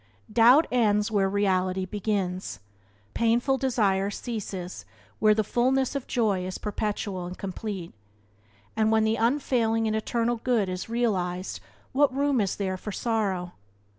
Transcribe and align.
Doubt 0.33 0.65
ends 0.71 1.11
where 1.11 1.29
reality 1.29 1.85
begins; 1.85 2.59
painful 3.13 3.59
desire 3.59 4.09
ceases 4.09 4.83
where 5.19 5.35
the 5.35 5.43
fullness 5.43 5.93
of 5.93 6.07
joy 6.07 6.43
is 6.43 6.57
perpetual 6.57 7.27
and 7.27 7.37
complete; 7.37 7.93
and 8.75 8.91
when 8.91 9.03
the 9.03 9.17
Unfailing 9.17 9.85
and 9.85 9.95
Eternal 9.95 10.37
Good 10.37 10.69
is 10.69 10.89
realized 10.89 11.59
what 11.91 12.11
room 12.11 12.41
is 12.41 12.55
there 12.55 12.77
for 12.77 12.91
sorrow? 12.91 13.51